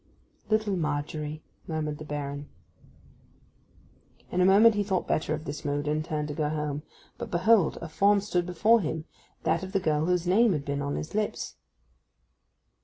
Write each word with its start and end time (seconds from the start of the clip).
'Little 0.49 0.75
Margery!' 0.75 1.43
murmured 1.67 1.99
the 1.99 2.05
Baron. 2.05 2.49
In 4.31 4.41
a 4.41 4.45
moment 4.45 4.73
he 4.73 4.81
thought 4.83 5.07
better 5.07 5.35
of 5.35 5.45
this 5.45 5.63
mood, 5.63 5.87
and 5.87 6.03
turned 6.03 6.27
to 6.29 6.33
go 6.33 6.49
home. 6.49 6.81
But 7.19 7.29
behold, 7.29 7.77
a 7.83 7.87
form 7.87 8.19
stood 8.19 8.47
behind 8.47 8.81
him—that 8.83 9.61
of 9.61 9.73
the 9.73 9.79
girl 9.79 10.05
whose 10.05 10.25
name 10.25 10.53
had 10.53 10.65
been 10.65 10.81
on 10.81 10.95
his 10.95 11.13
lips. 11.13 11.55